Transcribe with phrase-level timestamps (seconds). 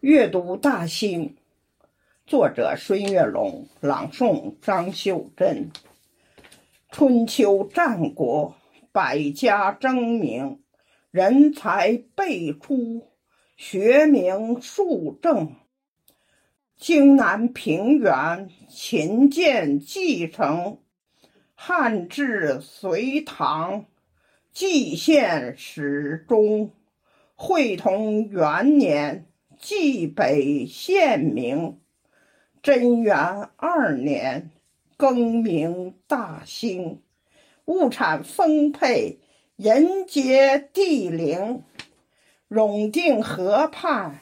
[0.00, 1.36] 阅读大兴，
[2.26, 5.70] 作者孙月龙，朗诵张秀珍。
[6.90, 8.56] 春秋战国，
[8.92, 10.62] 百家争鸣，
[11.10, 13.10] 人才辈出，
[13.56, 15.54] 学名树正。
[16.76, 20.80] 荆南平原，秦建继承，
[21.54, 23.84] 汉至隋唐，
[24.52, 26.72] 蓟县始终。
[27.42, 29.24] 会同元年。
[29.58, 31.80] 冀北县名，
[32.62, 34.50] 贞元二年，
[34.98, 37.00] 更名大兴。
[37.64, 39.20] 物产丰沛，
[39.56, 41.62] 人杰地灵。
[42.48, 44.20] 永定河畔，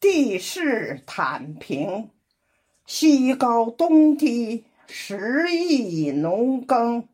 [0.00, 2.10] 地势坦平，
[2.84, 7.06] 西高东低，时宜农耕。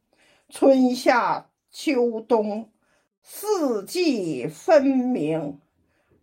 [0.48, 2.70] 春夏秋冬，
[3.28, 5.58] 四季分明。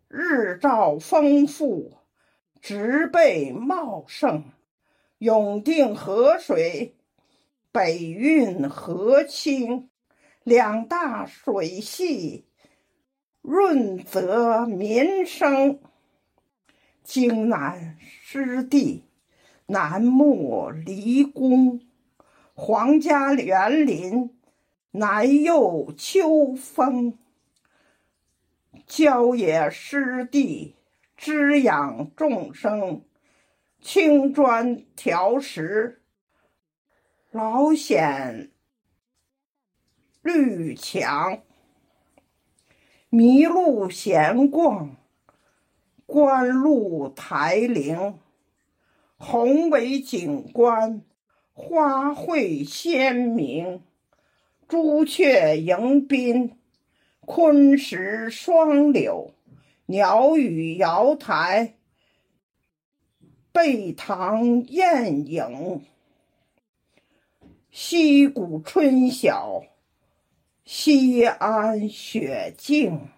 [0.08, 1.98] 日照丰富，
[2.62, 4.46] 植被茂盛，
[5.18, 6.96] 永定河水
[7.74, 9.90] 北运河清，
[10.46, 12.46] 两大水系
[13.42, 15.82] 润泽民生。
[17.04, 19.04] 荆南湿地，
[19.66, 21.82] 南木离宫，
[22.54, 24.34] 皇家园林，
[24.96, 27.18] 南佑秋风。
[28.86, 30.76] 郊野湿地，
[31.18, 33.02] 滋养众生；
[33.82, 36.04] 青砖条石，
[37.32, 38.52] 老显
[40.22, 41.42] 绿墙。
[43.10, 44.96] 麋鹿闲逛，
[46.06, 48.20] 观鹿台陵。
[49.18, 51.02] 宏伟景观，
[51.52, 53.82] 花卉鲜明。
[54.74, 56.58] 朱雀迎宾。
[57.20, 59.36] 昆石双柳，
[59.86, 61.76] 鸟语瑶台，
[63.52, 65.84] 背塘雁影。
[67.70, 69.62] 溪谷春晓，
[70.66, 73.10] 西安雪静。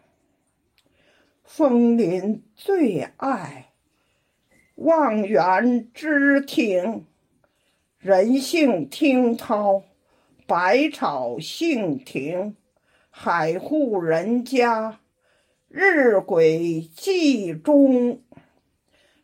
[1.46, 3.72] 枫林最爱，
[4.76, 7.06] 望园知庭。
[7.98, 9.84] 人性听涛，
[10.48, 12.56] 百草兴庭。
[13.10, 15.00] 海户人家，
[15.70, 18.22] 日晷记中。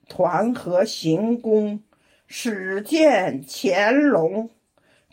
[0.09, 1.83] 团河行宫，
[2.25, 4.49] 始见乾隆。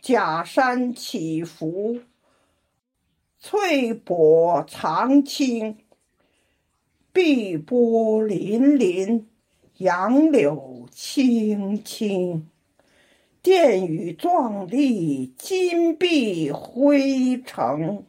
[0.00, 2.00] 假山起伏，
[3.38, 5.76] 翠柏藏青。
[7.12, 9.24] 碧波粼粼，
[9.76, 12.48] 杨柳青青。
[13.42, 18.04] 殿宇壮丽，金碧辉煌。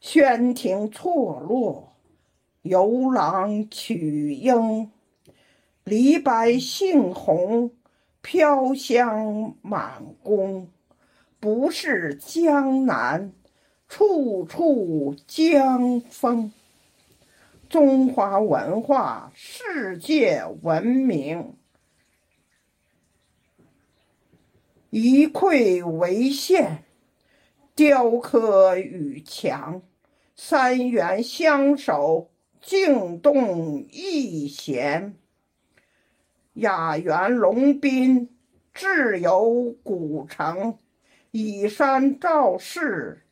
[0.00, 1.94] 轩庭错落，
[2.62, 4.90] 游廊曲英，
[5.82, 7.72] 梨白杏红，
[8.20, 10.68] 飘香满宫。
[11.40, 13.32] 不是江南，
[13.88, 16.52] 处处江风。
[17.68, 21.54] 中华文化世界闻名，
[24.96, 26.84] 一篑为线，
[27.74, 29.82] 雕刻与墙。
[30.36, 35.16] 三元相守，静动一弦。
[36.52, 38.36] 雅园龙宾，
[38.72, 40.78] 自有古城。
[41.32, 43.24] 以山造势，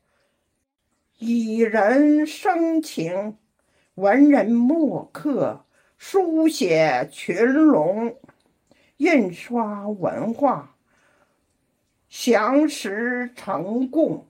[1.20, 3.36] 以人生情。
[3.94, 5.64] 文人墨客，
[5.96, 8.16] 书写群龙。
[8.96, 10.76] 印刷文化，
[12.14, 14.26] 详实成贡。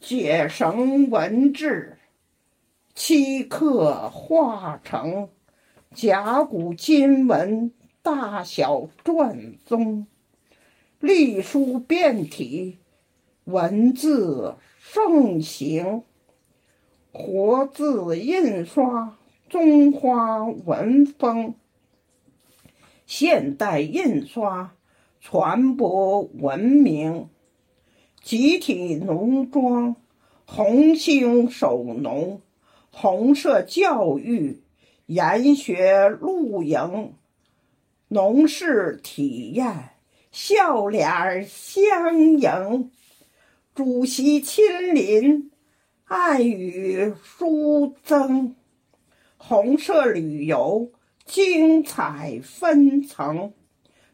[0.00, 1.96] 解绳文字，
[2.92, 5.28] 漆刻画成
[5.94, 7.70] 甲骨金文，
[8.02, 10.08] 大小篆宗，
[10.98, 12.78] 隶书变体，
[13.44, 16.02] 文字盛行，
[17.12, 19.16] 活字印刷，
[19.48, 21.54] 中华文风，
[23.06, 24.75] 现代印刷
[25.28, 27.28] 传播文明。
[28.22, 29.96] 集体农庄，
[30.44, 32.42] 红星守农，
[32.92, 34.62] 红色教育，
[35.06, 37.14] 研学露营，
[38.06, 39.90] 农事体验，
[40.30, 42.92] 笑脸相迎，
[43.74, 45.50] 主席亲临，
[46.04, 48.54] 爱与书增，
[49.36, 50.92] 红色旅游，
[51.24, 53.52] 精彩纷呈，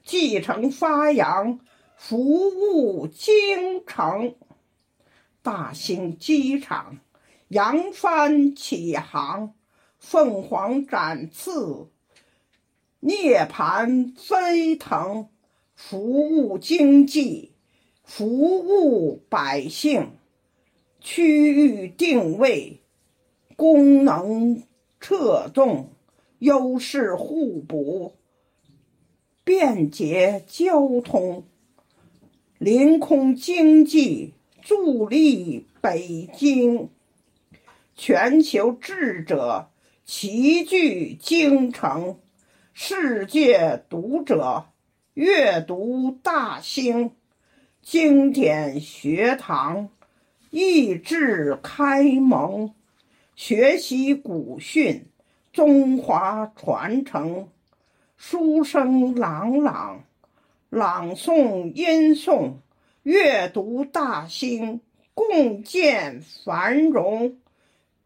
[0.04, 1.60] 继承发扬。
[1.94, 2.18] 服
[2.48, 4.34] 务京城，
[5.40, 6.98] 大兴机场
[7.46, 9.54] 扬帆起航，
[9.98, 11.50] 凤凰展翅，
[12.98, 15.28] 涅槃飞腾，
[15.76, 17.52] 服务经济，
[18.02, 20.16] 服务百姓，
[20.98, 22.82] 区域定位，
[23.54, 24.64] 功能
[24.98, 25.92] 侧重，
[26.40, 28.16] 优势互补，
[29.44, 31.44] 便捷交通，
[32.58, 36.90] 临空经济，助力北京。
[37.96, 39.70] 全球智者
[40.04, 42.18] 齐聚京城，
[42.72, 44.66] 世界读者
[45.14, 47.10] 阅读大兴，
[47.82, 49.88] 经典学堂
[50.50, 52.72] 益智开蒙，
[53.34, 55.06] 学习古训，
[55.52, 57.48] 中华传承，
[58.24, 60.04] 书声朗朗，
[60.70, 62.52] 朗诵吟诵，
[63.02, 64.80] 阅读大兴，
[65.12, 67.36] 共建繁荣。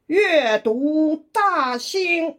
[0.06, 2.38] 阅读大兴，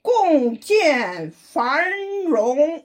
[0.00, 1.90] 共建繁
[2.28, 2.84] 荣。